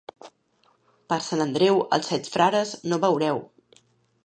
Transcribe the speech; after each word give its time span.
Per 1.13 1.19
Sant 1.25 1.43
Andreu, 1.45 1.77
els 1.99 2.11
set 2.13 2.31
frares 2.37 2.73
no 2.89 3.01
veureu. 3.07 3.45